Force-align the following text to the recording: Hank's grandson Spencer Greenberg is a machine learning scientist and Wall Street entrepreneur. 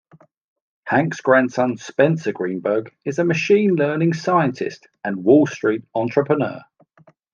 Hank's 0.85 1.21
grandson 1.21 1.77
Spencer 1.77 2.31
Greenberg 2.31 2.91
is 3.05 3.19
a 3.19 3.23
machine 3.23 3.75
learning 3.75 4.13
scientist 4.13 4.87
and 5.03 5.23
Wall 5.23 5.45
Street 5.45 5.83
entrepreneur. 5.93 6.61